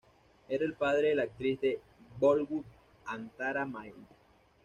Era 0.49 0.65
el 0.65 0.73
padre 0.73 1.09
de 1.09 1.13
la 1.15 1.23
actriz 1.25 1.59
de 1.61 1.79
Bollywood, 2.17 2.65
Antara 3.05 3.65
Mali. 3.67 3.93